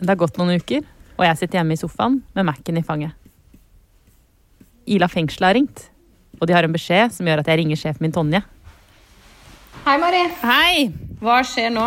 [0.00, 0.84] Det har gått noen uker,
[1.18, 3.12] og jeg sitter hjemme i sofaen med Mac-en i fanget.
[4.88, 5.90] Ila fengsel har ringt,
[6.40, 8.40] og de har en beskjed som gjør at jeg ringer sjefen min Tonje.
[9.84, 10.22] Hei, Mari.
[10.40, 10.86] Hei!
[11.20, 11.84] Hva skjer nå?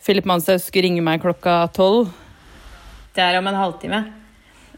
[0.00, 2.08] Philip Manshaus skulle ringe meg klokka tolv.
[3.16, 4.00] Det er om en halvtime.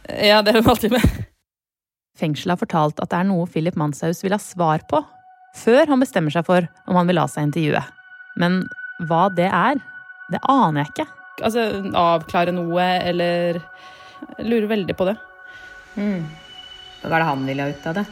[0.09, 1.02] Ja, det er en halvtime.
[2.18, 5.04] Fengselet har fortalt at det er noe Philip Manshaus vil ha svar på,
[5.59, 7.84] før han bestemmer seg for om han vil la seg intervjue.
[8.43, 8.64] Men
[9.06, 9.79] hva det er,
[10.34, 11.09] det aner jeg ikke.
[11.38, 13.60] Altså, avklare noe, eller
[14.38, 15.15] Jeg lurer veldig på det.
[15.95, 16.24] Mm.
[17.01, 18.06] Hva var det han ville ha ut av det?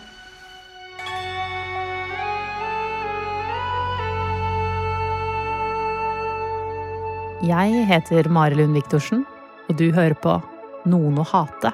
[7.47, 9.27] Jeg heter Mari Lund Viktorsen,
[9.69, 10.39] og du hører på
[10.87, 11.71] Noen å hate,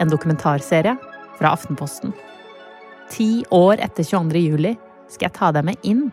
[0.00, 0.94] en dokumentarserie
[1.38, 2.12] fra Aftenposten.
[3.12, 4.44] Ti år etter 22.
[4.44, 4.76] juli
[5.08, 6.06] skal jeg ta deg med inn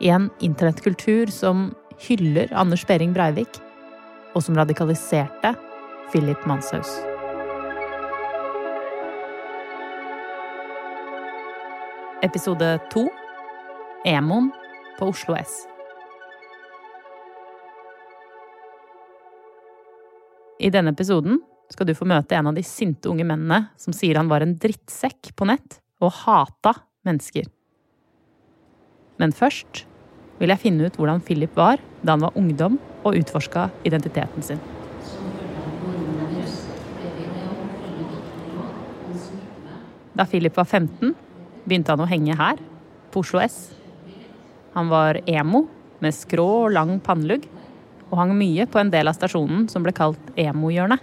[0.00, 1.70] i en internettkultur som
[2.06, 3.60] hyller Anders Behring Breivik,
[4.34, 5.54] og som radikaliserte
[6.12, 6.90] Philip Manshaus.
[12.22, 13.06] Episode to
[14.06, 14.50] Emoen
[14.98, 15.64] på Oslo S.
[20.60, 21.40] I denne episoden
[21.72, 24.58] skal du få møte en av de sinte unge mennene som sier han var en
[24.60, 26.74] drittsekk på nett og hata
[27.08, 27.46] mennesker.
[29.20, 29.86] Men først
[30.40, 34.60] vil jeg finne ut hvordan Philip var da han var ungdom og utforska identiteten sin.
[40.16, 41.14] Da Philip var 15,
[41.64, 42.58] begynte han å henge her,
[43.12, 43.70] på Oslo S.
[44.74, 45.64] Han var emo,
[46.00, 47.46] med skrå og lang pannelugg,
[48.10, 51.00] og hang mye på en del av stasjonen som ble kalt Emo-hjørnet.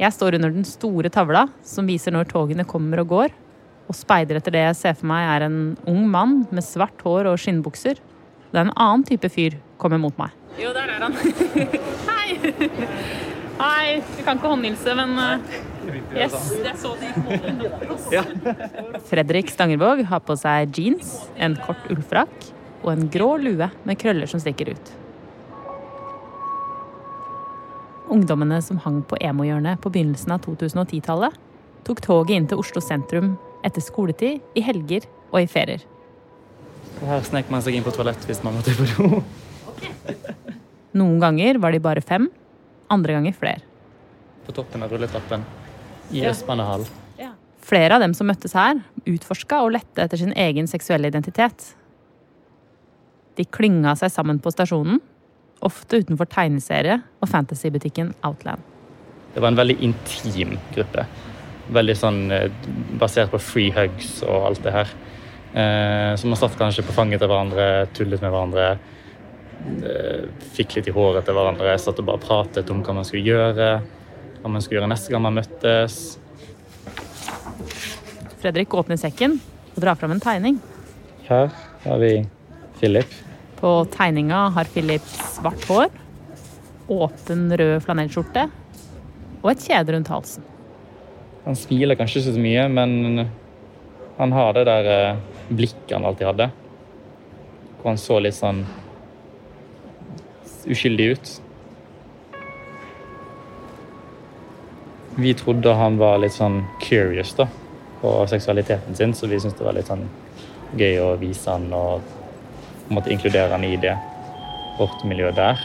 [0.00, 3.34] Jeg står under den store tavla som viser når togene kommer og går,
[3.92, 5.58] og speider etter det jeg ser for meg er en
[5.90, 8.00] ung mann med svart hår og skinnbukser,
[8.52, 10.32] da en annen type fyr kommer mot meg.
[10.60, 11.16] Jo, der er han.
[12.10, 12.38] Hei!
[13.60, 14.00] Hei.
[14.16, 15.44] Du kan ikke håndhilse, men uh,
[16.16, 16.34] yes,
[16.64, 17.12] jeg så det
[18.08, 19.04] gikk.
[19.10, 22.50] Fredrik Stangervåg har på seg jeans, en kort ullfrakk
[22.82, 24.92] og en grå lue med krøller som stikker ut.
[28.12, 31.36] Ungdommene som hang på emo-hjørnet på begynnelsen av 2010-tallet,
[31.86, 33.34] tok toget inn til Oslo sentrum
[33.66, 35.82] etter skoletid, i helger og i ferier.
[37.02, 39.22] Her snek man seg inn på toalett hvis man måtte på do.
[40.98, 42.28] Noen ganger var de bare fem,
[42.92, 43.62] andre ganger flere.
[44.46, 45.46] På toppen av rulletrappen
[46.12, 47.00] i Østbanehallen.
[47.62, 51.68] Flere av dem som møttes her, utforska og lette etter sin egen seksuelle identitet.
[53.38, 54.98] De klynga seg sammen på stasjonen,
[55.62, 58.60] ofte utenfor tegneserie og fantasybutikken Outland.
[59.32, 61.06] Det var en veldig intim gruppe.
[61.72, 62.50] Veldig sånn eh,
[63.00, 64.90] basert på free hugs og alt det her.
[65.52, 68.66] Eh, så man satt kanskje på fanget til hverandre, tullet med hverandre.
[69.84, 73.24] eh, Fikk litt i håret til hverandre, satt og bare pratet om hva man skulle
[73.28, 73.70] gjøre.
[74.42, 75.98] Hva man skulle gjøre neste gang man møttes.
[78.42, 79.36] Fredrik åpner sekken
[79.72, 80.56] og drar fram en tegning.
[81.28, 81.52] Her
[81.84, 82.14] har vi
[82.80, 83.12] Philip.
[83.60, 85.92] På tegninga har Philip svart hår,
[86.90, 88.48] åpen rød flanellskjorte
[89.42, 90.48] og et kjede rundt halsen.
[91.44, 93.24] Han smiler kanskje ikke så mye, men
[94.18, 96.50] han har det der eh, blikket han alltid hadde.
[97.80, 98.62] Hvor han så litt sånn
[100.70, 101.32] uskyldig ut.
[105.18, 107.48] Vi trodde han var litt sånn curious da,
[108.00, 110.06] på seksualiteten sin, så vi syntes det var litt sånn
[110.78, 112.06] gøy å vise han og
[112.88, 113.92] på inkludere han i det,
[114.78, 115.60] vårt miljø der.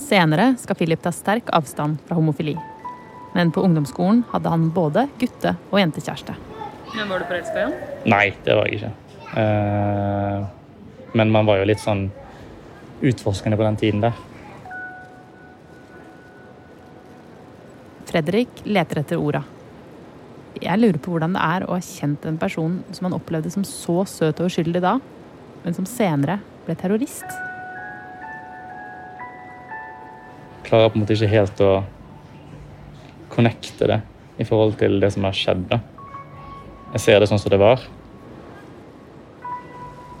[0.00, 2.58] Senere skal Philip ta sterk avstand fra homofili.
[3.34, 6.36] Men på ungdomsskolen hadde han både gutte- og jentekjæreste.
[6.94, 7.72] Men Var du forelska i?
[8.10, 8.92] Nei, det var jeg ikke.
[9.40, 10.44] Eh,
[11.18, 12.06] men man var jo litt sånn
[13.02, 14.14] utforskende på den tiden der.
[18.06, 19.42] Fredrik leter etter orda.
[20.62, 23.64] Jeg lurer på hvordan det er å ha kjent en person som han opplevde som
[23.66, 25.00] så søt og uskyldig da,
[25.64, 26.38] men som senere
[26.68, 27.26] ble terrorist.
[30.64, 31.72] Klarer på en måte ikke helt å
[33.34, 34.00] connecte det
[34.40, 35.66] i forhold til det som har skjedd.
[35.70, 35.80] da.
[36.94, 37.82] Jeg ser det sånn som det var.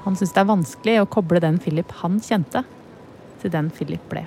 [0.04, 2.64] Han syns det er vanskelig å koble den Philip han kjente,
[3.40, 4.26] til den Philip ble.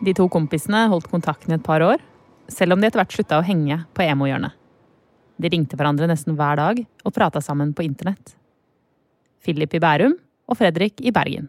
[0.00, 2.00] De to kompisene holdt kontakten et par år,
[2.48, 4.56] selv om de etter hvert slutta å henge på emo-hjørnet.
[5.40, 8.34] De ringte hverandre nesten hver dag og prata sammen på internett.
[9.44, 10.16] Philip i Bærum
[10.48, 11.48] og Fredrik i Bergen.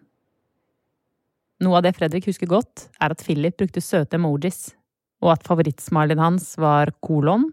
[1.62, 4.72] Noe av det Fredrik husker godt, er at Philip brukte søte emojis,
[5.22, 7.52] og at favorittsmileyen hans var kolon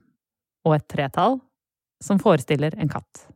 [0.64, 1.37] og et tretall
[2.00, 3.26] som forestiller en katt.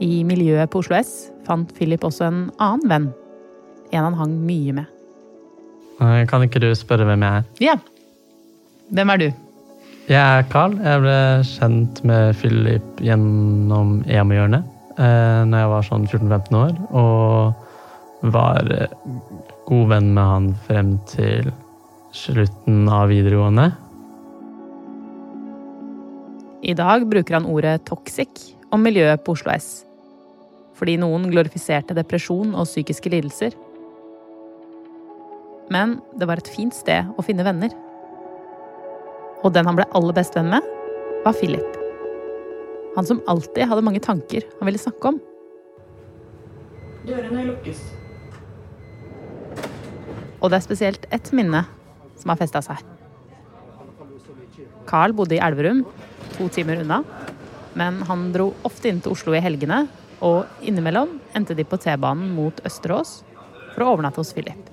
[0.00, 3.06] I miljøet på Oslo S fant Philip også en annen venn.
[3.92, 4.90] En han hang mye med.
[6.00, 7.48] Eh, kan ikke du spørre hvem jeg er?
[7.68, 7.76] Ja.
[8.90, 9.28] Hvem er du?
[10.10, 10.72] Jeg er Carl.
[10.82, 14.64] Jeg ble kjent med Philip gjennom EM-hjørnet
[14.98, 18.90] eh, når jeg var sånn 14-15 år, og var eh,
[19.68, 21.52] god venn med han frem til
[22.10, 23.68] slutten av videregående.
[26.66, 29.68] I dag bruker han ordet toxic om miljøet på Oslo S.
[30.74, 33.54] Fordi noen glorifiserte depresjon og psykiske lidelser.
[35.70, 37.70] Men det var et fint sted å finne venner.
[39.40, 40.66] Og den han ble aller best venn med,
[41.24, 41.78] var Philip.
[42.96, 45.20] Han som alltid hadde mange tanker han ville snakke om.
[47.06, 47.80] Dørene lukkes.
[50.40, 51.64] Og det er spesielt ett minne
[52.20, 52.80] som har festa seg.
[54.88, 55.84] Carl bodde i Elverum,
[56.36, 57.02] to timer unna.
[57.78, 59.84] Men han dro ofte inn til Oslo i helgene,
[60.26, 63.20] og innimellom endte de på T-banen mot Østerås
[63.70, 64.69] for å overnatte hos Philip.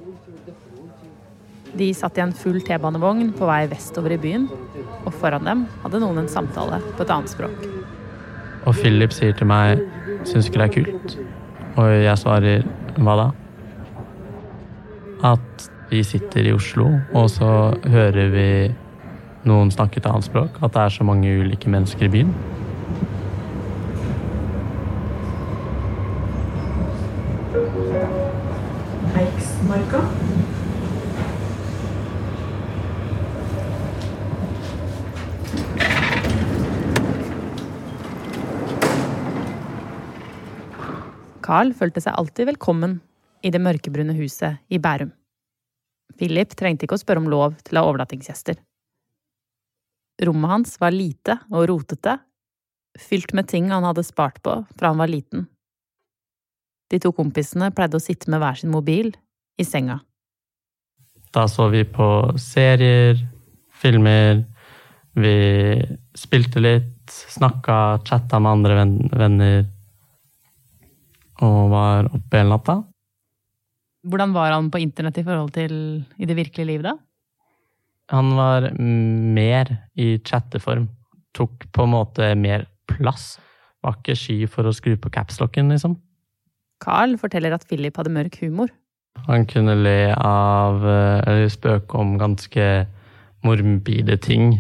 [1.78, 4.48] De satt i en full T-banevogn på vei vestover i byen,
[5.06, 7.68] og foran dem hadde noen en samtale på et annet språk.
[8.68, 9.84] Og Philip sier til meg
[10.26, 11.18] 'syns ikke det er kult',
[11.78, 12.64] og jeg svarer
[12.98, 13.32] 'hva da'?
[15.24, 18.76] At vi sitter i Oslo, og så hører vi
[19.46, 20.50] noen snakke et annet språk.
[20.62, 22.34] At det er så mange ulike mennesker i byen.
[41.48, 42.98] Carl følte seg alltid velkommen
[43.46, 45.14] i det mørkebrune huset i Bærum.
[46.20, 48.58] Philip trengte ikke å spørre om lov til å ha overnattingsgjester.
[50.28, 52.18] Rommet hans var lite og rotete,
[53.00, 55.46] fylt med ting han hadde spart på fra han var liten.
[56.92, 59.14] De to kompisene pleide å sitte med hver sin mobil
[59.56, 60.02] i senga.
[61.32, 62.10] Da så vi på
[62.42, 63.24] serier,
[63.72, 64.44] filmer,
[65.16, 65.38] vi
[66.18, 68.84] spilte litt, snakka, chatta med andre
[69.16, 69.66] venner.
[71.46, 72.80] Og var oppe hele natta.
[74.08, 75.74] Hvordan var han på internett i forhold til
[76.18, 76.96] i det virkelige liv, da?
[78.14, 80.88] Han var mer i chatteform.
[81.36, 83.36] Tok på en måte mer plass.
[83.84, 85.98] Var ikke sky for å skru på capslocken, liksom.
[86.82, 88.72] Carl forteller at Philip hadde mørk humor.
[89.26, 92.68] Han kunne le av eh, eller spøke om ganske
[93.46, 94.60] morbide ting.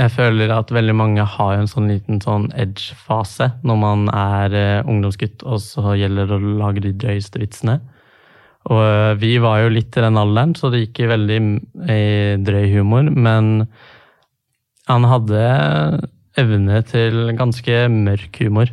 [0.00, 4.86] Jeg føler at veldig mange har en sånn liten sånn edge-fase når man er eh,
[4.88, 7.76] ungdomsgutt, og så gjelder det å lage de drøyeste vitsene.
[8.72, 11.40] Og eh, vi var jo litt i den alderen, så det gikk i veldig
[11.92, 12.04] i
[12.40, 13.10] drøy humor.
[13.12, 13.66] Men
[14.88, 15.42] han hadde
[16.40, 18.72] evne til ganske mørk humor.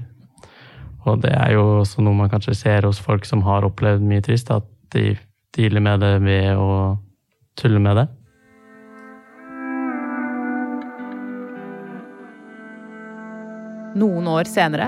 [1.04, 4.24] Og det er jo også noe man kanskje ser hos folk som har opplevd mye
[4.24, 5.18] trist, at de
[5.58, 6.72] dealer med det ved å
[7.60, 8.08] tulle med det.
[14.00, 14.88] Noen år senere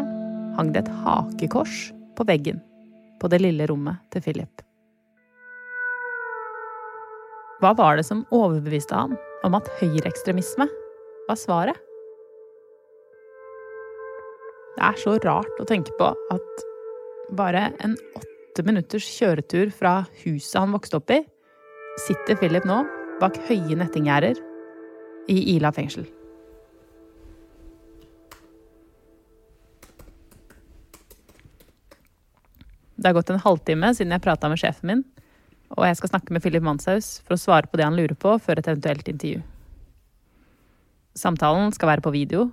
[0.55, 2.61] hang det et hakekors på veggen
[3.19, 4.61] på det lille rommet til Philip.
[7.61, 10.67] Hva var det som overbeviste han om at høyreekstremisme
[11.27, 11.77] var svaret?
[14.77, 16.63] Det er så rart å tenke på at
[17.37, 21.19] bare en åtte minutters kjøretur fra huset han vokste opp i,
[22.07, 22.81] sitter Philip nå
[23.21, 24.39] bak høye nettinggjerder
[25.29, 26.07] i Ila fengsel.
[33.01, 34.99] Det har gått en halvtime siden jeg prata med sjefen min,
[35.73, 38.35] og jeg skal snakke med Philip Manshaus for å svare på det han lurer på,
[38.37, 39.39] før et eventuelt intervju.
[41.17, 42.51] Samtalen skal være på video.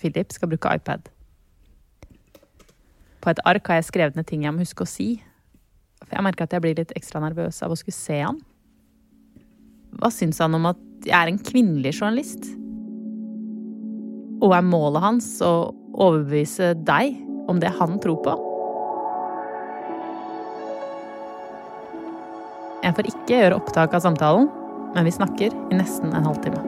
[0.00, 1.06] Philip skal bruke iPad.
[3.22, 5.06] På et ark har jeg skrevet ned ting jeg må huske å si.
[6.02, 8.40] For jeg merker at jeg blir litt ekstra nervøs av å skulle se han.
[9.94, 12.50] Hva syns han om at jeg er en kvinnelig journalist?
[14.42, 15.54] Og er målet hans å
[15.94, 17.14] overbevise deg
[17.48, 18.34] om det han tror på?
[22.84, 24.50] Jeg får ikke gjøre opptak av samtalen,
[24.92, 26.60] men vi snakker i nesten en halvtime.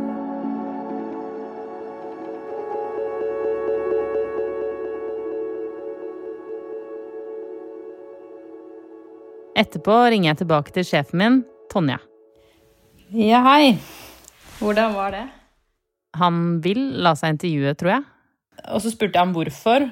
[9.56, 11.36] Etterpå ringer jeg tilbake til sjefen min,
[11.72, 11.98] Tonja.
[13.12, 13.76] Ja, hei.
[14.56, 15.26] Hvordan var det?
[16.16, 18.08] Han vil la seg intervjue, tror jeg.
[18.72, 19.84] Og så spurte jeg ham hvorfor,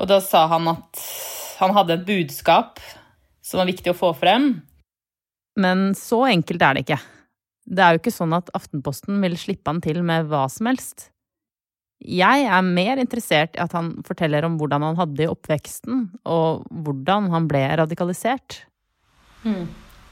[0.00, 1.04] og da sa han at
[1.60, 2.80] han hadde et budskap
[3.44, 4.54] som var viktig å få frem.
[5.60, 7.00] Men så enkelt er det ikke.
[7.70, 11.10] Det er jo ikke sånn at Aftenposten vil slippe han til med hva som helst.
[12.00, 16.06] Jeg er mer interessert i at han forteller om hvordan han hadde det i oppveksten,
[16.24, 18.62] og hvordan han ble radikalisert.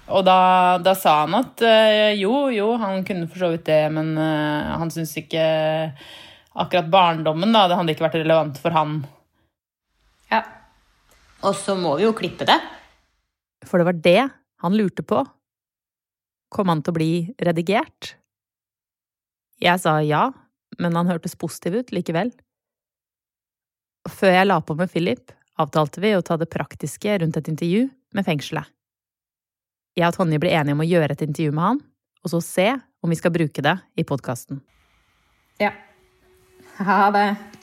[0.09, 0.41] Og da,
[0.85, 4.75] da sa han at eh, jo, jo, han kunne for så vidt det, men eh,
[4.81, 5.45] han syntes ikke
[6.59, 9.01] akkurat barndommen, da, det hadde ikke vært relevant for han.
[10.33, 10.43] Ja.
[11.45, 12.57] Og så må vi jo klippe det.
[13.69, 14.21] For det var det
[14.65, 15.23] han lurte på.
[16.53, 17.13] Kom han til å bli
[17.45, 18.15] redigert?
[19.61, 20.29] Jeg sa ja,
[20.79, 22.31] men han hørtes positiv ut likevel.
[24.09, 27.89] Før jeg la på med Philip, avtalte vi å ta det praktiske rundt et intervju
[28.17, 28.71] med fengselet.
[29.99, 31.81] Jeg og Tonje ble enige om å gjøre et intervju med han,
[32.23, 32.69] og så se
[33.03, 34.63] om vi skal bruke det i podkasten.
[35.59, 35.73] Ja.
[36.79, 37.58] Ha det.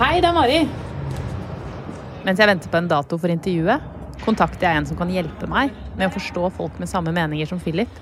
[0.00, 0.60] Hei, det er Mari.
[2.24, 3.82] Mens jeg venter på en dato for intervjuet,
[4.22, 7.60] kontakter jeg en som kan hjelpe meg med å forstå folk med samme meninger som
[7.60, 7.98] Philip.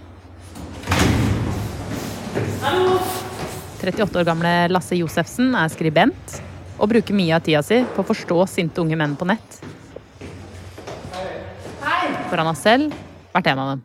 [3.82, 6.38] 38 år gamle Lasse Josefsen er skribent
[6.78, 9.58] og bruker mye av tida si på å forstå sinte unge menn på nett.
[11.82, 12.94] For han har selv
[13.34, 13.84] vært en av dem.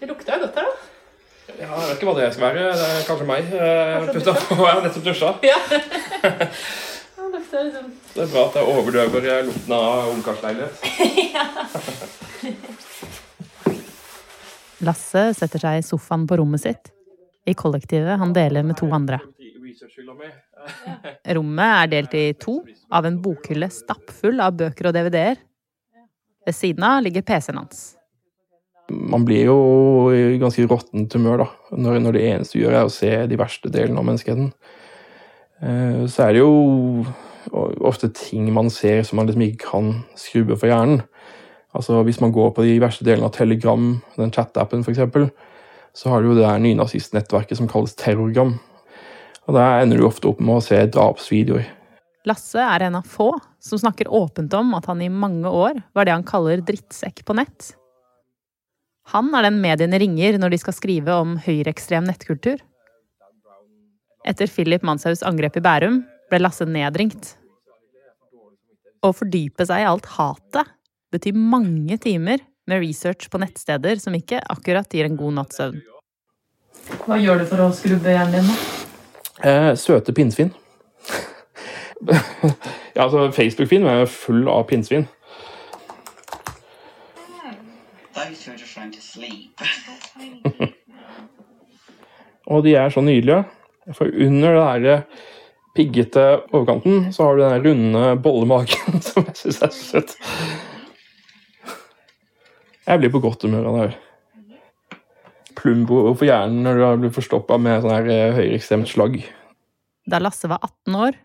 [0.00, 0.92] Det lukta jo godt her, da.
[1.56, 2.66] Ja, jeg vet ikke hva det skal være.
[2.72, 3.52] Det er kanskje meg.
[3.52, 4.60] Kanskje Pusta på.
[4.64, 5.36] Jeg har nettopp dusja.
[5.44, 6.52] Det
[7.46, 10.74] lukter liksom Det er bra at jeg overdøver eh, lukten av ungkarsleilighet.
[14.86, 16.90] Lasse setter seg i sofaen på rommet sitt,
[17.48, 19.20] i kollektivet han deler med to andre.
[21.36, 22.58] Rommet er delt i to
[22.92, 25.36] av en bokhylle stappfull av bøker og DVD-er.
[26.46, 27.94] Ved siden av ligger PC-en hans.
[28.90, 29.56] Man blir jo
[30.14, 33.38] i ganske råttent humør da, når, når det eneste du gjør er å se de
[33.40, 34.52] verste delene av menneskeheten.
[35.62, 36.52] Eh, Så er det jo
[37.52, 41.02] ofte ting man ser som man liksom ikke kan skrubbe for hjernen.
[41.76, 45.30] Altså Hvis man går på de verste delene av Telegram, den chat-appen f.eks.,
[45.96, 48.58] så har du jo det der nynazistnettverket som kalles Terrorgram.
[49.46, 51.68] Og Der ender du ofte opp med å se drapsvideoer.
[52.26, 53.30] Lasse er en av få
[53.62, 57.36] som snakker åpent om at han i mange år var det han kaller drittsekk på
[57.38, 57.70] nett.
[59.14, 62.58] Han er den mediene ringer når de skal skrive om høyreekstrem nettkultur.
[64.26, 67.34] Etter Philip Manshaus angrep i Bærum ble Lasse nedringt.
[69.04, 70.66] Å fordype seg i alt hatet
[71.14, 75.82] betyr mange timer med research på nettsteder som ikke akkurat gir en god natts søvn.
[77.06, 78.56] Hva gjør du for å skrubbe hjernen din, da?
[79.46, 80.50] Eh, søte pinnsvin.
[82.96, 85.06] ja, altså Facebook-fin er full av pinnsvin.
[92.46, 93.44] Og de er så nydelige.
[93.94, 95.00] For under det der
[95.76, 100.16] piggete overkanten, så har du den runde bollemagen som jeg syns er søt.
[102.86, 103.94] Jeg blir på godt humør av det her.
[105.56, 109.16] Plumbo for hjernen når du har blitt forstoppa med sånn her eh, høyreekstremt slagg.
[110.06, 111.16] Da Lasse var 18 år,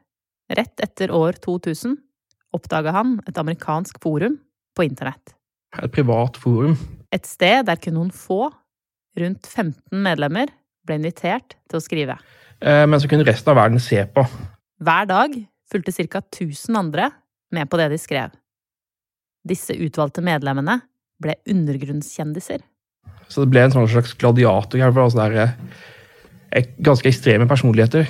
[0.58, 2.00] rett etter år 2000,
[2.56, 4.40] oppdaga han et amerikansk forum
[4.76, 5.36] på internett.
[5.78, 6.74] Et privat forum.
[7.14, 8.48] Et sted der kun noen få,
[9.20, 10.50] rundt 15 medlemmer,
[10.88, 12.18] ble invitert til å skrive.
[12.62, 14.26] Eh, Men så kunne resten av verden se på.
[14.82, 15.36] Hver dag
[15.72, 16.22] fulgte ca.
[16.22, 17.12] 1000 andre
[17.52, 18.32] med på det de skrev.
[19.48, 20.82] Disse utvalgte medlemmene
[21.22, 22.62] ble undergrunnskjendiser.
[23.28, 25.56] Så det ble en sånn slags gladiator altså det er,
[26.52, 28.08] eh, Ganske ekstreme personligheter.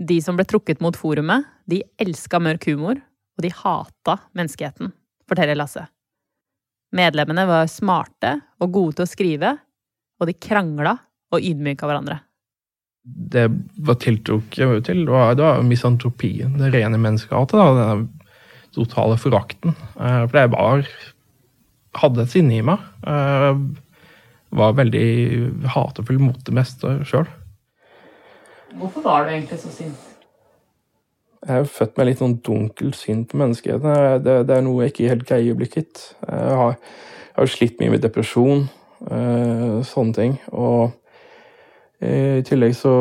[0.00, 2.96] De som ble trukket mot forumet, de elska mørk humor,
[3.36, 4.92] og de hata menneskeheten,
[5.28, 5.86] forteller Lasse.
[6.92, 9.58] Medlemmene var smarte og gode til å skrive,
[10.20, 10.98] og de krangla
[11.32, 12.20] og ydmyka hverandre.
[13.04, 13.48] Det
[13.82, 17.58] var tiltrukket til, det var, det var misantropien, det rene menneskehatet.
[17.58, 18.08] da, Den
[18.76, 19.74] totale forakten.
[19.98, 20.86] Eh, For jeg var
[21.98, 22.78] hadde et sinne i meg.
[23.06, 23.58] eh,
[24.52, 27.26] Var veldig hatefull mot det meste sjøl.
[28.76, 30.08] Hvorfor var du egentlig så sint?
[31.42, 34.22] Jeg er født med litt sånn dunkelt syn på menneskeheten.
[34.22, 36.02] Det, det er noe jeg ikke helt greier å bli kvitt.
[36.28, 36.76] Jeg har,
[37.32, 38.68] jeg har slitt mye med depresjon,
[39.10, 40.36] eh, sånne ting.
[40.52, 40.92] Og
[42.02, 42.92] i tillegg så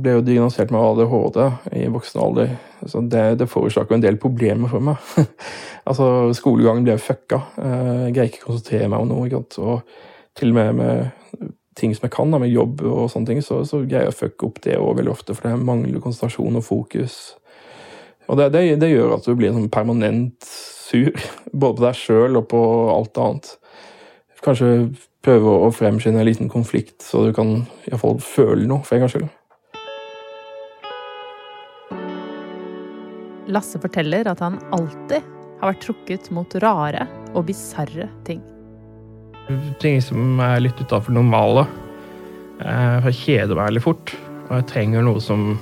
[0.00, 1.38] ble jeg jo diagnosert med ADHD
[1.80, 2.54] i voksen alder.
[2.86, 5.00] Så det, det forårsaker en del problemer for meg.
[5.88, 7.40] altså, skolegangen ble fucka.
[7.56, 9.28] Eh, Jeg greier ikke å konsentrere meg om noe.
[9.28, 9.58] Ikke sant?
[9.64, 13.40] Og til og med med ting som jeg kan, da, med jobb og sånne ting,
[13.42, 16.60] så, så greier jeg å fucke opp det også veldig ofte, for det mangler konsentrasjon
[16.60, 17.16] og fokus.
[18.30, 21.10] Og det, det, det gjør at du blir sånn permanent sur,
[21.52, 22.62] både på deg sjøl og på
[22.94, 23.54] alt annet.
[24.44, 24.70] Kanskje
[25.24, 29.16] prøve å fremskynde en liten konflikt, så du kan iallfall føle noe for en gangs
[29.16, 29.30] skyld.
[33.54, 35.24] Lasse forteller at han alltid
[35.60, 38.42] har vært trukket mot rare og bisarre ting.
[39.80, 41.66] Ting som er litt utafor normale.
[42.60, 44.14] Eh, Jeg kjeder meg veldig fort,
[44.48, 45.54] og jeg trenger noe som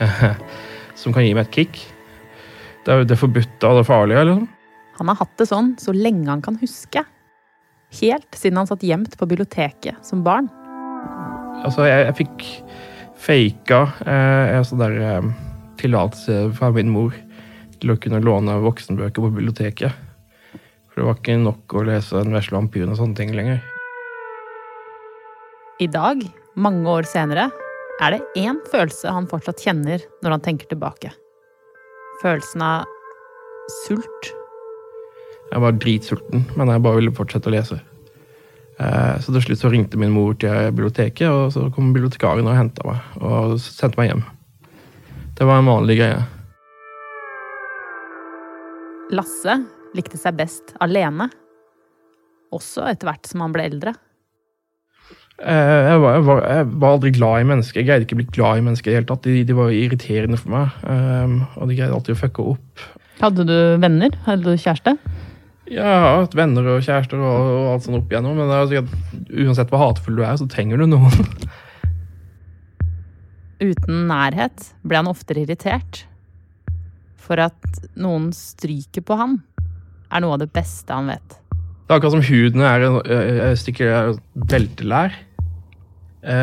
[1.00, 1.80] som kan gi meg et kick.
[2.84, 4.48] Det er jo det forbudte og det farlige, liksom.
[4.98, 7.02] Han har hatt det sånn så lenge han kan huske.
[8.00, 10.48] Helt siden han satt gjemt på biblioteket som barn.
[11.64, 12.46] Altså, jeg, jeg fikk
[13.24, 15.28] faka eh, altså der eh,
[15.80, 17.14] tillatelse fra min mor
[17.80, 20.02] til å kunne låne voksenbøker på biblioteket.
[20.90, 23.62] For det var ikke nok å lese Den vesle vampyren og sånne ting lenger.
[25.82, 26.20] I dag,
[26.54, 27.48] mange år senere,
[28.02, 31.10] er det én følelse han fortsatt kjenner når han tenker tilbake.
[32.22, 32.86] Følelsen av
[33.84, 34.30] sult.
[35.52, 37.80] Jeg var dritsulten, men jeg bare ville fortsette å lese.
[38.80, 42.56] Eh, Så til slutt så ringte min mor til biblioteket, og så kom bibliotekaren og
[42.58, 44.24] henta meg og sendte meg hjem.
[45.38, 46.22] Det var en vanlig greie.
[49.14, 49.58] Lasse
[49.94, 51.28] likte seg best alene.
[52.54, 53.94] Også etter hvert som han ble eldre.
[55.42, 57.80] Eh, Jeg var, jeg, var, jeg var aldri glad i mennesker.
[57.82, 59.26] Jeg greide ikke å bli glad i mennesker i det hele tatt.
[59.26, 62.84] De, de var irriterende for meg, eh, og de greide alltid å fucke opp.
[63.20, 64.14] Hadde du venner?
[64.26, 64.96] Hadde du kjæreste?
[65.64, 68.66] Ja, jeg har hatt venner og kjærester og, og alt sånt opp igjennom, men er
[68.68, 71.14] sikkert, uansett hvor hatefull du er, så trenger du noen.
[73.64, 76.02] Uten nærhet ble han oftere irritert.
[77.24, 79.38] For at noen stryker på han,
[80.12, 81.38] er noe av det beste han vet.
[81.54, 83.88] Det er akkurat som huden er en stikker stykke
[84.52, 85.16] beltelær.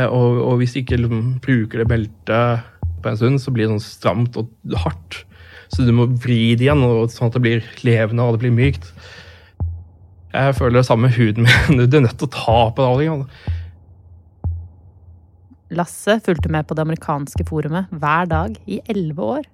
[0.09, 1.09] Og, og hvis de ikke
[1.41, 2.67] bruker det beltet
[3.01, 4.49] på en stund, så blir det sånn stramt og
[4.83, 5.23] hardt.
[5.71, 8.91] Så du må vri det igjen, sånn at det blir levende og det blir mykt.
[10.31, 11.87] Jeg føler det samme med huden min.
[11.91, 13.07] Du er nødt til å ta på det.
[13.11, 13.25] Alle.
[15.71, 19.45] Lasse fulgte med på det amerikanske forumet hver dag i elleve år.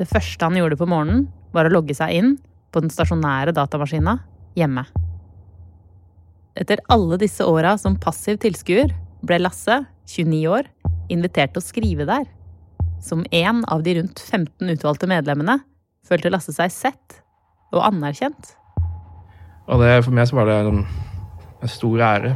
[0.00, 2.34] Det første han gjorde på morgenen, var å logge seg inn
[2.70, 4.20] på den stasjonære datamaskina
[4.56, 4.84] hjemme.
[6.60, 8.92] Etter alle disse åra som passiv tilskuer
[9.26, 10.68] ble Lasse, 29 år,
[11.12, 12.28] invitert til å skrive der.
[13.00, 15.60] Som en av de rundt 15 utvalgte medlemmene
[16.08, 17.20] følte Lasse seg sett
[17.70, 18.54] og anerkjent.
[19.70, 20.84] Og det, for meg så var det en,
[21.62, 22.34] en stor ære.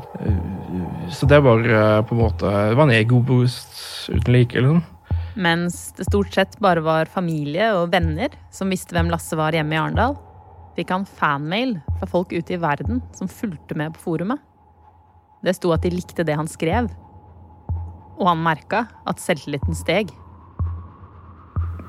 [1.13, 3.81] Så det var eh, på en måte Det var en egoboost
[4.13, 4.61] uten like.
[4.61, 4.83] liksom.
[5.35, 9.75] Mens det stort sett bare var familie og venner som visste hvem Lasse var hjemme
[9.75, 10.15] i Arendal,
[10.79, 14.39] fikk han fanmail fra folk ute i verden som fulgte med på forumet.
[15.45, 16.87] Det sto at de likte det han skrev.
[18.15, 20.13] Og han merka at selvtilliten steg.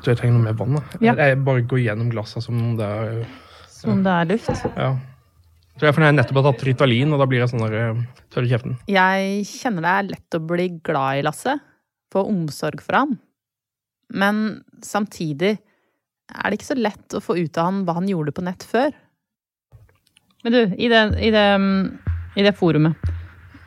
[0.03, 0.77] Så jeg trenger noe mer vann.
[0.77, 1.01] da.
[1.01, 1.15] Ja.
[1.17, 3.19] Jeg bare går gjennom glassa som om det er
[3.71, 4.65] Som det er luft.
[4.75, 4.95] Ja.
[5.75, 8.03] Så jeg, for jeg har nettopp tatt Ritalin, og da blir jeg sånn der, eh,
[8.31, 8.77] tørr i kjeften.
[8.87, 11.57] Jeg kjenner det er lett å bli glad i Lasse.
[12.13, 13.17] Få omsorg for ham.
[14.15, 18.33] Men samtidig er det ikke så lett å få ut av han hva han gjorde
[18.35, 18.95] på nett før.
[20.45, 21.45] Men du, i det, i det,
[22.37, 22.95] i det forumet,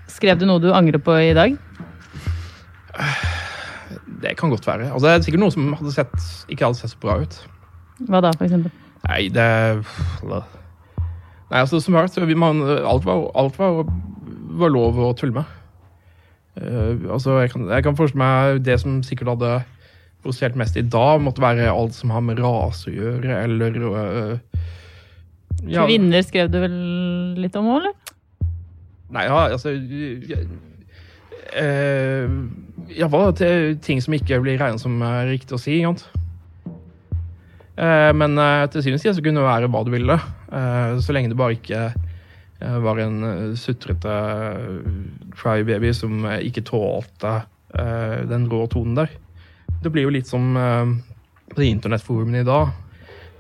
[0.09, 1.59] skrev du noe du angrer på i dag?
[4.23, 4.89] Det kan godt være.
[4.93, 6.15] Altså, det er sikkert noe som hadde sett,
[6.51, 7.37] ikke hadde sett så bra ut.
[8.09, 8.73] Hva da, for eksempel?
[9.07, 9.45] Nei, det
[11.49, 13.85] Nei, altså, som sagt, så vi- man, alt, var, alt var,
[14.59, 15.45] var lov å tulle med.
[16.59, 19.53] Uh, altså, jeg kan, jeg kan forestille meg det som sikkert hadde
[20.23, 24.39] provosert mest i dag, måtte være alt som har med rase å gjøre, eller uh,
[25.71, 26.75] ja, Kvinner skrev du vel
[27.39, 27.95] litt om òg, eller?
[29.15, 30.49] Nei, ja, altså jeg-
[31.57, 32.29] eh,
[32.99, 35.81] Iallfall til ting som ikke blir regnet som eh, riktig å si.
[37.79, 40.19] Eh, men eh, til syvende og sist kunne det være hva du ville.
[40.53, 44.17] eh, så lenge det bare ikke eh, var en sutrete
[45.37, 49.11] crybaby som ikke tålte den rå tonen der.
[49.85, 52.71] Det blir jo litt som på de internettforumene i dag.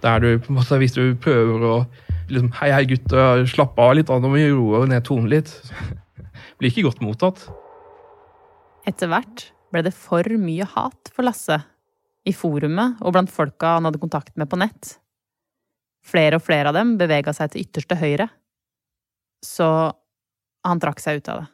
[0.04, 1.86] Der du på en måte, hvis du prøver å
[2.28, 5.54] liksom, Hei, hei, gutter, slapp av litt, da, må vi roe ned tonen litt.
[6.60, 7.48] Blir ikke godt mottatt.
[8.88, 11.58] Etter hvert ble det for mye hat for Lasse.
[12.28, 14.96] I forumet og blant folka han hadde kontakt med på nett.
[16.08, 18.28] Flere og flere av dem bevega seg til ytterste høyre.
[19.44, 19.68] Så
[20.66, 21.48] han trakk seg ut av det.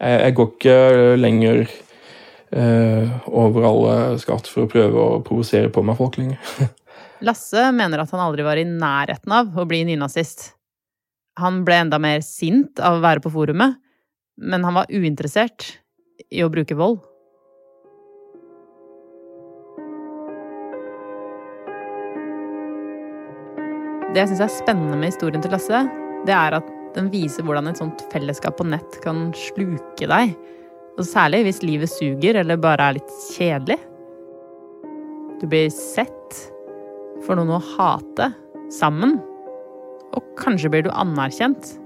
[0.00, 0.76] Jeg, går ikke
[1.20, 1.58] lenger
[2.56, 6.40] eh, over alle skatt for å prøve å provosere på meg folk lenger.
[7.28, 10.54] Lasse mener at han aldri var i nærheten av å bli nynazist.
[11.40, 13.76] Han ble enda mer sint av å være på forumet,
[14.40, 15.68] men han var uinteressert
[16.28, 17.00] i å bruke vold.
[24.10, 25.84] Det jeg syns er spennende med historien til Lasse,
[26.26, 30.32] det er at den viser hvordan et sånt fellesskap på nett kan sluke deg.
[30.98, 33.78] Og særlig hvis livet suger eller bare er litt kjedelig.
[35.40, 36.40] Du blir sett,
[37.24, 38.32] får noen å hate
[38.74, 39.14] sammen.
[40.18, 41.76] Og kanskje blir du anerkjent.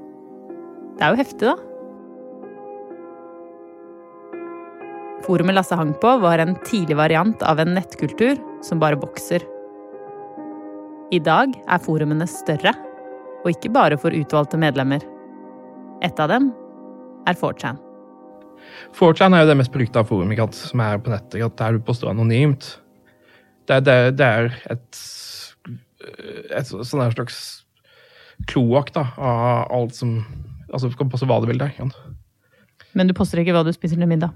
[0.96, 1.73] Det er jo heftig, da.
[5.24, 9.44] Forumet Lasse hang på, var en tidlig variant av en nettkultur som bare vokser.
[11.14, 12.74] I dag er forumene større,
[13.44, 15.04] og ikke bare for utvalgte medlemmer.
[16.04, 16.50] Et av dem
[17.28, 17.80] er 4chan.
[18.96, 21.76] 4chan er jo det mest brukte av forumet ikke som er på nettet, ikke der
[21.76, 22.74] du påstår anonymt.
[23.68, 25.02] Det, det, det er et,
[26.52, 26.84] et sånn
[27.14, 27.38] slags
[28.50, 30.18] kloakk av alt som
[30.74, 31.70] Altså, du kan poste hva du vil der.
[31.70, 31.87] ikke.
[32.98, 34.32] Men du poster ikke hva du spiser til middag.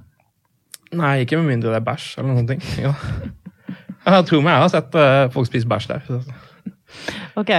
[0.97, 2.63] Nei, ikke med mindre det er bæsj eller noen ting.
[2.81, 2.95] Ja.
[4.09, 6.23] Jeg tror meg jeg har sett eh, folk spise bæsj der.
[7.41, 7.53] Ok.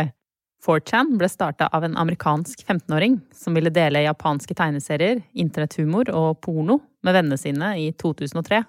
[0.65, 6.81] 4chan ble starta av en amerikansk 15-åring som ville dele japanske tegneserier, internetthumor og porno
[7.05, 8.63] med vennene sine i 2003.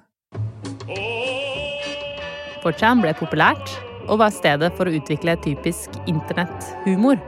[2.63, 3.75] 4chan ble populært
[4.07, 7.19] og var stedet for å utvikle typisk internetthumor.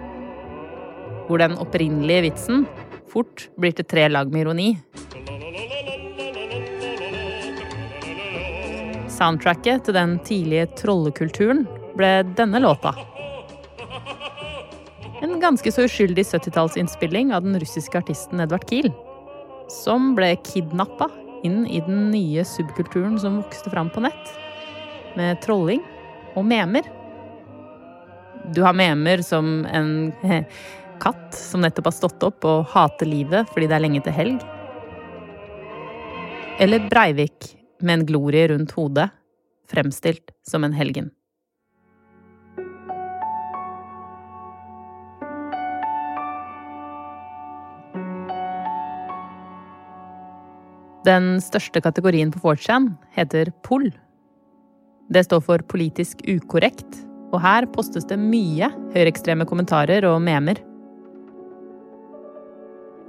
[1.27, 2.67] Hvor den opprinnelige vitsen
[3.13, 4.71] fort blir til tre lag med ironi.
[9.23, 11.61] Soundtracket til den tidlige trollekulturen
[11.95, 12.91] ble denne låta.
[15.23, 18.89] En ganske så uskyldig 70-tallsinnspilling av den russiske artisten Edvard Kiel.
[19.71, 21.07] Som ble kidnappa
[21.47, 24.35] inn i den nye subkulturen som vokste fram på nett.
[25.15, 25.87] Med trolling
[26.35, 26.91] og memer.
[28.51, 30.11] Du har memer som en
[31.05, 34.47] katt som nettopp har stått opp og hater livet fordi det er lenge til helg.
[36.59, 39.11] Eller Breivik med en glorie rundt hodet,
[39.71, 41.11] fremstilt som en helgen.
[51.03, 53.89] Den største kategorien på 4chan heter POL.
[55.11, 57.01] Det står for politisk ukorrekt,
[57.35, 60.61] og her postes det mye høyreekstreme kommentarer og memer.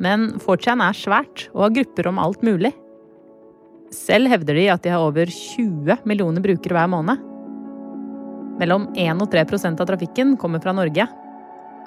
[0.02, 2.74] Men 4chan er svært og har grupper om alt mulig.
[3.94, 7.30] Selv hevder de at de har over 20 millioner brukere hver måned.
[8.60, 11.08] Mellom 1 og 3% av trafikken kommer fra Norge.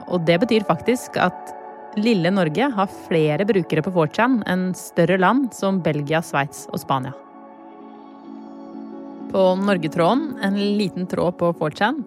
[0.07, 1.55] Og det betyr faktisk at
[1.99, 7.15] lille Norge har flere brukere på 4chan enn større land som Belgia, Sveits og Spania.
[9.33, 12.03] På Norgetråden, en liten tråd på 4chan,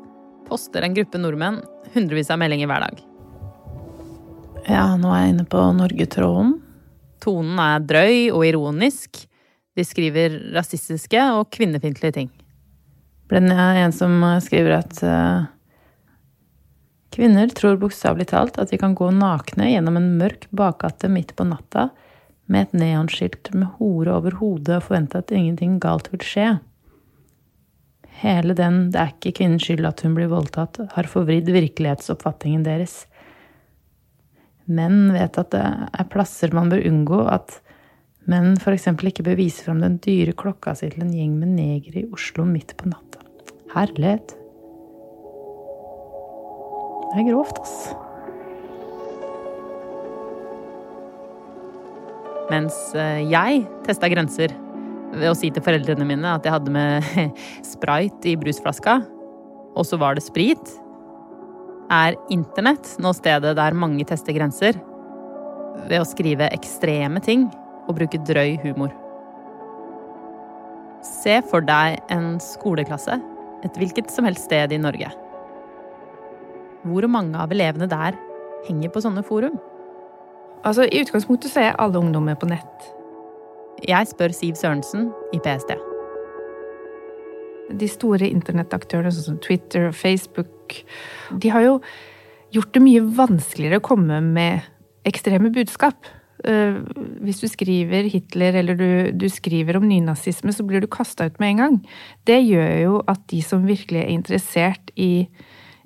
[0.48, 1.60] poster en gruppe nordmenn
[1.94, 3.02] hundrevis av meldinger hver dag.
[4.70, 6.56] Ja, nå er jeg inne på Norgetråden.
[7.24, 9.26] Tonen er drøy og ironisk.
[9.80, 12.30] De skriver rasistiske og kvinnefiendtlige ting.
[13.32, 15.48] Blant annet en som skriver at eh,
[17.16, 21.48] Kvinner tror bokstavelig talt at de kan gå nakne gjennom en mørk bakgate midt på
[21.48, 21.88] natta
[22.50, 26.50] med et neonskilt med hore over hodet og forvente at ingenting galt vil skje.
[28.22, 33.06] Hele den 'det er ikke kvinnens skyld at hun blir voldtatt' har forvridd virkelighetsoppfatningen deres.
[34.68, 37.62] Menn vet at det er plasser man bør unngå, at
[38.30, 38.92] menn f.eks.
[39.10, 42.46] ikke bør vise fram den dyre klokka si til en gjeng med negere i Oslo
[42.46, 43.24] midt på natta.
[43.74, 44.36] Herlighet.
[47.10, 47.78] Det er grovt, ass.
[52.50, 54.54] Mens eh, jeg testa grenser
[55.14, 57.06] ved å si til foreldrene mine at jeg hadde med
[57.72, 59.00] sprite i brusflaska,
[59.78, 60.76] og så var det sprit,
[61.90, 64.78] er internett nå stedet der mange tester grenser
[65.90, 67.48] ved å skrive ekstreme ting
[67.90, 68.94] og bruke drøy humor.
[71.06, 73.18] Se for deg en skoleklasse
[73.66, 75.10] et hvilket som helst sted i Norge.
[76.88, 78.16] Hvor mange av elevene der
[78.68, 79.58] henger på sånne forum?
[80.64, 82.90] Altså, I utgangspunktet så er alle ungdommer på nett.
[83.88, 85.76] Jeg spør Siv Sørensen i PST.
[87.80, 90.82] De store internettaktørene sånn som Twitter og Facebook,
[91.40, 91.76] de har jo
[92.56, 94.66] gjort det mye vanskeligere å komme med
[95.08, 96.10] ekstreme budskap.
[96.48, 96.80] Eh,
[97.26, 101.40] Hvis du skriver Hitler eller du, du skriver om nynazisme, så blir du kasta ut
[101.40, 101.80] med en gang.
[102.26, 105.28] Det gjør jo at de som virkelig er interessert i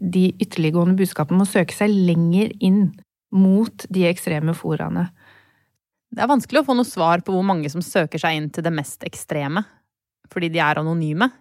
[0.03, 2.91] de ytterliggående budskapene, må søke seg lenger inn
[3.33, 5.07] mot de ekstreme foraene.
[6.13, 8.65] Det er vanskelig å få noe svar på hvor mange som søker seg inn til
[8.65, 9.63] det mest ekstreme,
[10.29, 11.31] fordi de er anonyme.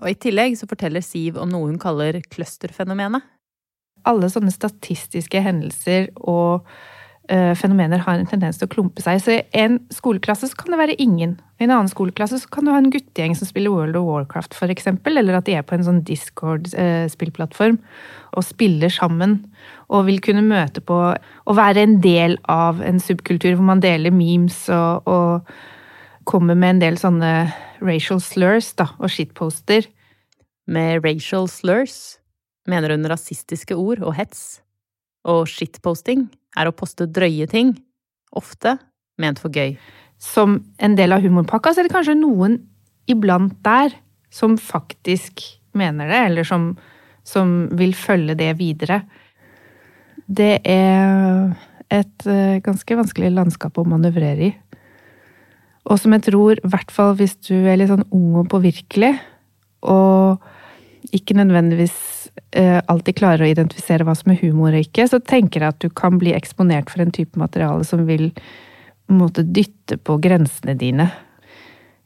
[0.00, 3.26] Og i tillegg så forteller Siv om noe hun kaller clusterfenomenet.
[4.08, 6.64] Alle sånne statistiske hendelser og
[7.56, 9.20] fenomener har en tendens til å klumpe seg.
[9.22, 11.38] Så i en skoleklasse så kan det være ingen.
[11.60, 14.56] I en annen skoleklasse så kan du ha en guttegjeng som spiller World of Warcraft,
[14.72, 17.78] eksempel, eller at de er på en sånn Discord-spillplattform
[18.32, 19.38] og spiller sammen.
[19.92, 24.14] Og vil kunne møte på og være en del av en subkultur hvor man deler
[24.14, 27.32] memes og, og kommer med en del sånne
[27.82, 29.88] racial slurs da, og shitposter.
[30.70, 32.18] Med racial slurs
[32.70, 34.61] mener hun rasistiske ord og hets
[35.28, 36.26] Og shitposting
[36.58, 37.76] er å poste drøye ting,
[38.34, 38.76] ofte
[39.22, 39.76] ment for gøy.
[40.22, 42.58] Som en del av humorpakka, så er det kanskje noen
[43.10, 43.94] iblant der
[44.32, 45.42] som faktisk
[45.76, 46.72] mener det, eller som,
[47.26, 49.02] som vil følge det videre.
[50.26, 51.52] Det er
[51.92, 54.52] et eh, ganske vanskelig landskap å manøvrere i.
[55.90, 59.16] Og som jeg tror, i hvert fall hvis du er litt sånn ung og påvirkelig,
[59.82, 60.42] og
[61.12, 62.21] ikke nødvendigvis
[62.88, 65.88] alltid klarer å identifisere hva som er humor og ikke, så tenker jeg at du
[65.92, 68.30] kan bli eksponert for en type materiale som vil
[69.12, 71.08] måtte dytte på grensene dine.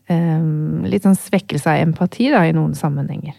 [0.06, 3.34] Um, litt sånn svekkelse av empati da, i noen sammenhenger.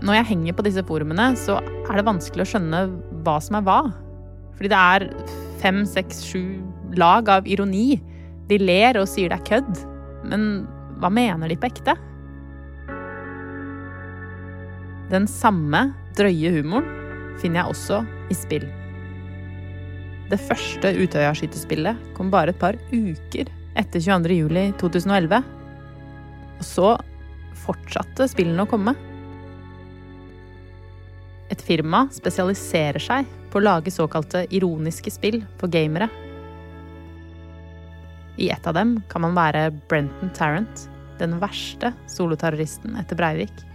[0.00, 2.84] Når jeg henger på disse forumene, så er det vanskelig å skjønne
[3.26, 3.80] hva som er hva.
[4.56, 5.06] Fordi det er
[5.60, 6.42] fem, seks, sju
[6.98, 8.00] lag av ironi.
[8.48, 9.82] De ler og sier det er kødd.
[10.32, 10.46] Men
[11.00, 11.94] hva mener de på ekte?
[15.10, 16.86] Den samme drøye humoren
[17.40, 18.66] finner jeg også i spill.
[20.30, 23.48] Det første Utøya-skytespillet kom bare et par uker
[23.80, 24.36] etter 22.
[24.38, 25.40] juli 2011.
[26.60, 26.90] Og så
[27.64, 28.94] fortsatte spillene å komme.
[31.50, 36.06] Et firma spesialiserer seg på å lage såkalte ironiske spill for gamere.
[38.38, 40.86] I ett av dem kan man være Brenton Tarrant,
[41.18, 43.66] den verste soloterroristen etter Breivik.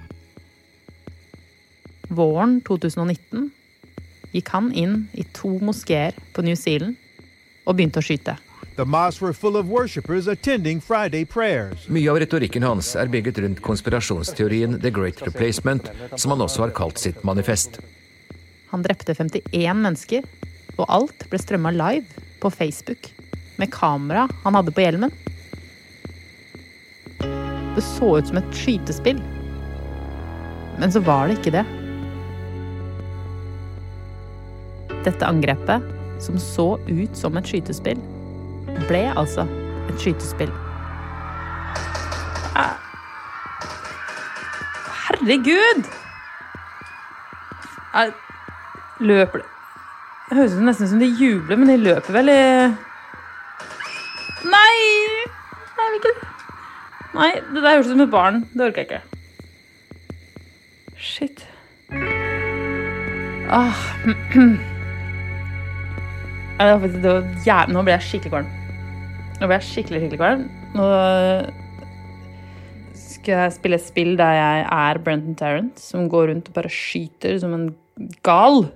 [2.10, 3.50] Våren 2019
[4.36, 7.00] gikk han inn i to moskeer på New Zealand
[7.66, 8.36] og begynte å skyte.
[8.76, 11.88] The mosques were full of worshippers attending Friday prayers.
[11.88, 15.88] Mye av retorikken hans er bygget rundt konspirasjonsteorien The Great Replacement,
[16.20, 17.80] som han også har kalt sitt manifest.
[18.74, 20.28] Han drepte 51 mennesker,
[20.76, 23.08] og alt ble strømma live på Facebook
[23.56, 25.16] med kamera han hadde på hjelmen.
[27.76, 29.24] Det så ut som et skytespill.
[30.80, 31.64] Men så var det ikke det.
[35.06, 35.84] Dette angrepet,
[36.24, 38.00] som så ut som et skytespill,
[38.90, 39.46] ble altså
[39.90, 40.54] et skytespill.
[45.06, 45.86] Herregud!
[47.96, 48.12] Jeg
[49.00, 49.46] løper det
[50.30, 52.42] Det høres nesten som de jubler, men de løper vel i
[54.46, 54.78] Nei!
[55.76, 56.14] Nei, vil ikke
[57.16, 58.42] Nei, det der høres ut som et barn.
[58.52, 59.02] Det orker jeg ikke.
[61.00, 61.48] Shit.
[63.48, 63.80] Ah.
[66.56, 67.72] Ja, det var jæv...
[67.76, 68.52] Nå ble jeg skikkelig kvalm.
[69.42, 70.46] Nå ble jeg skikkelig, skikkelig kvalm.
[70.78, 70.86] Nå
[72.96, 76.72] skal jeg spille et spill der jeg er Brenton Tarrant, som går rundt og bare
[76.72, 77.68] skyter som en
[78.24, 78.70] gal.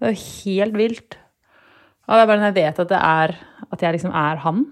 [0.00, 1.20] Det er helt vilt.
[2.08, 3.38] Og det er bare når jeg vet at det er
[3.70, 4.66] At jeg liksom er han.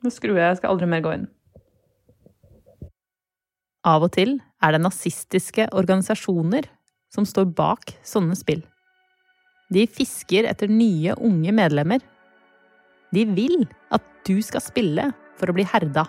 [0.00, 0.48] Nå skrur jeg.
[0.54, 1.32] Jeg skal aldri mer gå inn.
[3.84, 6.72] Av og til er det nazistiske organisasjoner
[7.12, 8.62] som står bak sånne spill.
[9.72, 12.00] De fisker etter nye, unge medlemmer.
[13.12, 16.06] De vil at du skal spille for å bli herda,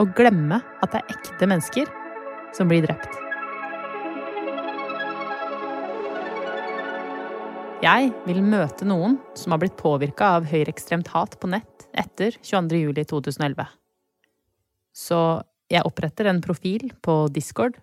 [0.00, 1.90] og glemme at det er ekte mennesker
[2.56, 3.18] som blir drept.
[7.80, 13.62] Jeg vil møte noen som har blitt påvirka av høyreekstremt hat på nett etter 22.07.2011.
[14.92, 15.20] Så
[15.72, 17.78] jeg oppretter en profil på Discord,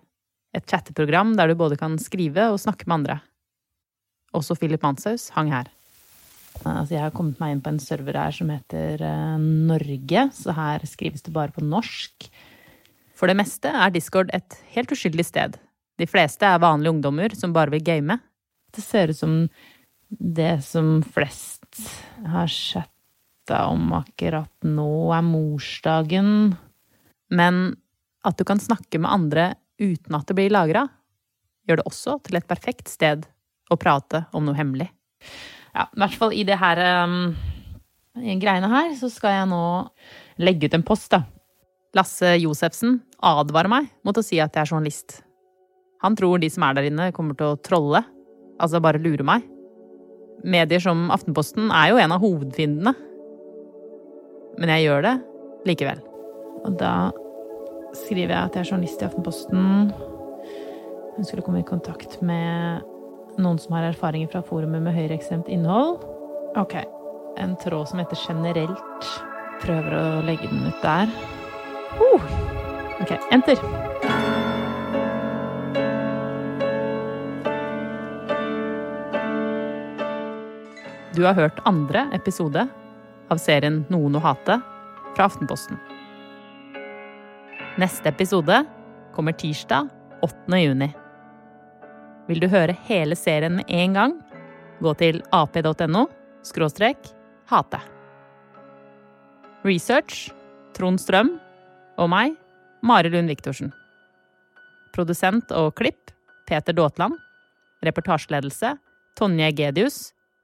[0.56, 3.18] et chatteprogram der du både kan skrive og snakke med andre.
[4.36, 5.68] Også Philip Manshaus hang her.
[6.66, 10.54] Altså, jeg har kommet meg inn på en server her som heter uh, Norge, så
[10.56, 12.28] her skrives det bare på norsk.
[13.18, 15.58] For det meste er Discord et helt uskyldig sted.
[15.98, 18.18] De fleste er vanlige ungdommer som bare vil game.
[18.74, 19.34] Det ser ut som
[20.08, 21.82] det som flest
[22.26, 26.30] har chatta om akkurat nå, er morsdagen.
[27.30, 27.62] Men
[28.26, 30.86] at du kan snakke med andre uten at det blir lagra,
[31.68, 33.26] gjør det også til et perfekt sted
[33.68, 34.88] å prate om noe hemmelig.
[35.74, 37.34] Ja, i hvert fall i det her um,
[38.16, 39.62] greiene her, så skal jeg nå
[40.40, 41.24] legge ut en post, da.
[41.96, 45.20] Lasse Josefsen advarer meg mot å si at jeg er journalist.
[46.04, 48.02] Han tror de som er der inne, kommer til å trolle,
[48.60, 49.46] altså bare lure meg.
[50.46, 52.92] Medier som Aftenposten er jo en av hovedfiendene.
[54.58, 55.14] Men jeg gjør det
[55.66, 56.02] likevel.
[56.66, 56.92] Og da
[57.96, 59.92] skriver jeg at jeg er journalist i Aftenposten.
[61.16, 62.84] Hun skulle komme i kontakt med
[63.38, 66.02] noen som har erfaringer fra forumet med høyreekstremt innhold.
[66.58, 66.78] Ok.
[67.38, 69.10] En tråd som heter generelt.
[69.62, 71.10] Prøver å legge den ut der.
[71.98, 72.30] Uh.
[72.98, 73.58] Ok, enter.
[81.14, 82.68] Du har hørt andre episode
[83.28, 84.60] av serien Noen å hate
[85.16, 85.78] fra Aftenposten.
[87.78, 88.64] Neste episode
[89.14, 89.88] kommer tirsdag
[90.22, 90.58] 8.
[90.58, 90.88] juni.
[92.26, 94.16] Vil du høre hele serien med en gang?
[94.82, 96.02] Gå til ap.no
[96.42, 97.12] skråstrek
[97.46, 97.78] hate.
[99.62, 100.32] Research
[100.74, 101.36] Trond Strøm
[102.02, 102.34] og meg,
[102.82, 103.70] Mari Lund Viktorsen.
[104.90, 106.10] Produsent og klipp
[106.50, 107.14] Peter Daatland.
[107.86, 108.74] Reportasjeledelse
[109.14, 110.00] Tonje Gedius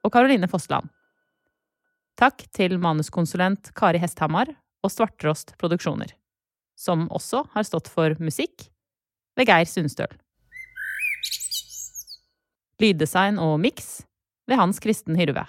[0.07, 0.87] og Caroline Fossland.
[2.15, 4.55] Takk til manuskonsulent Kari Hesthamar
[4.87, 6.15] og Svarttrost Produksjoner,
[6.79, 8.69] som også har stått for musikk
[9.39, 10.11] ved Geir Sundstøl.
[12.83, 14.03] Lyddesign og miks
[14.51, 15.47] ved Hans Kristen Hyrve.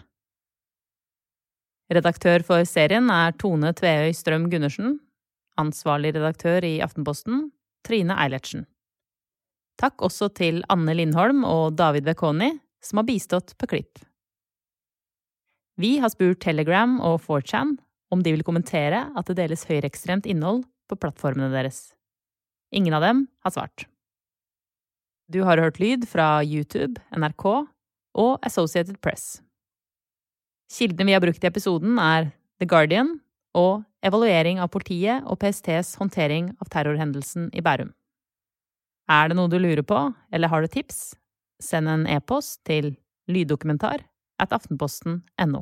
[1.94, 5.00] Redaktør for serien er Tone Tveøy Strøm Gundersen.
[5.62, 7.50] Ansvarlig redaktør i Aftenposten
[7.86, 8.66] Trine Eilertsen.
[9.82, 14.00] Takk også til Anne Lindholm og David Vekoni, som har bistått på klipp.
[15.76, 17.76] Vi har spurt Telegram og 4chan
[18.14, 21.94] om de vil kommentere at det deles høyreekstremt innhold på plattformene deres.
[22.76, 23.86] Ingen av dem har svart.
[25.32, 27.46] Du har hørt lyd fra YouTube, NRK
[28.16, 29.42] og Associated Press.
[30.72, 33.20] Kildene vi har brukt i episoden, er The Guardian
[33.58, 37.94] og evaluering av politiet og PSTs håndtering av terrorhendelsen i Bærum.
[39.10, 40.00] Er det noe du lurer på,
[40.34, 41.16] eller har du tips?
[41.62, 42.96] Send en e-post til
[43.32, 44.04] lyddokumentar
[44.42, 45.62] at aftenposten.no.